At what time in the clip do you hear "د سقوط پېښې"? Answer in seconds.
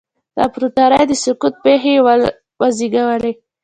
1.07-1.91